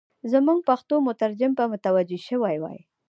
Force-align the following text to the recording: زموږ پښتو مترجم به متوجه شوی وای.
زموږ 0.31 0.59
پښتو 0.69 0.95
مترجم 1.07 1.51
به 1.57 1.63
متوجه 1.73 2.17
شوی 2.27 2.55
وای. 2.59 2.79